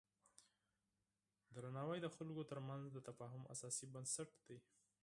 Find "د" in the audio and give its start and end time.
2.01-2.07, 2.91-2.97